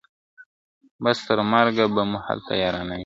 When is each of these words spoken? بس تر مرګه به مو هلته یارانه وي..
بس 1.03 1.17
تر 1.27 1.37
مرګه 1.51 1.85
به 1.93 2.03
مو 2.09 2.17
هلته 2.27 2.51
یارانه 2.63 2.93
وي.. 2.95 2.99